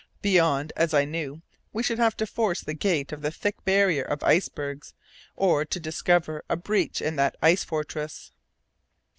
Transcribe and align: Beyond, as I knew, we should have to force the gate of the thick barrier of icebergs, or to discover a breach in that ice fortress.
Beyond, 0.23 0.73
as 0.75 0.95
I 0.95 1.05
knew, 1.05 1.43
we 1.73 1.83
should 1.83 1.99
have 1.99 2.17
to 2.17 2.25
force 2.25 2.61
the 2.61 2.73
gate 2.73 3.11
of 3.11 3.21
the 3.21 3.29
thick 3.29 3.63
barrier 3.65 4.01
of 4.01 4.23
icebergs, 4.23 4.95
or 5.35 5.63
to 5.63 5.79
discover 5.79 6.43
a 6.49 6.55
breach 6.57 7.03
in 7.03 7.17
that 7.17 7.35
ice 7.39 7.63
fortress. 7.63 8.31